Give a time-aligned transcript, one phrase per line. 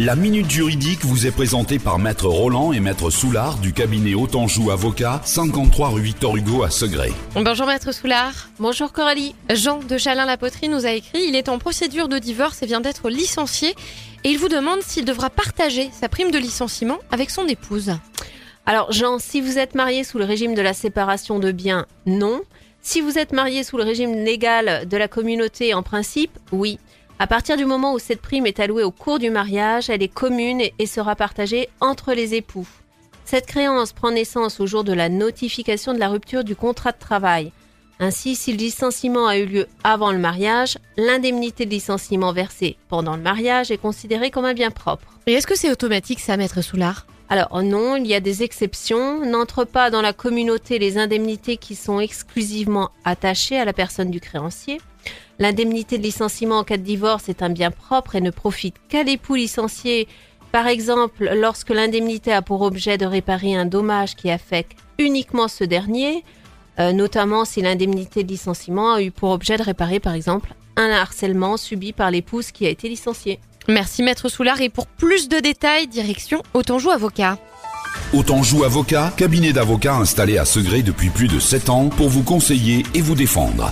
[0.00, 4.70] La Minute Juridique vous est présentée par Maître Roland et Maître Soulard du cabinet Autanjou
[4.70, 7.10] Avocat, 53 rue Victor Hugo à Segré.
[7.34, 8.48] Bonjour Maître Soulard.
[8.60, 9.34] Bonjour Coralie.
[9.50, 13.10] Jean de Chalin-la-Poterie nous a écrit Il est en procédure de divorce et vient d'être
[13.10, 13.74] licencié.
[14.22, 17.96] Et il vous demande s'il devra partager sa prime de licenciement avec son épouse.
[18.66, 22.42] Alors Jean, si vous êtes marié sous le régime de la séparation de biens, non.
[22.82, 26.78] Si vous êtes marié sous le régime légal de la communauté, en principe, oui.
[27.20, 30.08] À partir du moment où cette prime est allouée au cours du mariage, elle est
[30.08, 32.68] commune et sera partagée entre les époux.
[33.24, 36.98] Cette créance prend naissance au jour de la notification de la rupture du contrat de
[36.98, 37.50] travail.
[37.98, 43.16] Ainsi, si le licenciement a eu lieu avant le mariage, l'indemnité de licenciement versée pendant
[43.16, 45.18] le mariage est considérée comme un bien propre.
[45.26, 47.08] Et est-ce que c'est automatique ça, Maître Soulard?
[47.30, 49.24] Alors non, il y a des exceptions.
[49.24, 54.20] N'entrent pas dans la communauté les indemnités qui sont exclusivement attachées à la personne du
[54.20, 54.80] créancier.
[55.38, 59.02] L'indemnité de licenciement en cas de divorce est un bien propre et ne profite qu'à
[59.02, 60.08] l'époux licencié.
[60.52, 65.64] Par exemple, lorsque l'indemnité a pour objet de réparer un dommage qui affecte uniquement ce
[65.64, 66.24] dernier,
[66.80, 70.90] euh, notamment si l'indemnité de licenciement a eu pour objet de réparer par exemple un
[70.90, 73.38] harcèlement subi par l'épouse qui a été licenciée.
[73.68, 77.36] Merci Maître Soulard et pour plus de détails, direction Autanjou Avocat.
[78.14, 82.84] Autanjou Avocat, cabinet d'avocats installé à Segré depuis plus de 7 ans pour vous conseiller
[82.94, 83.70] et vous défendre.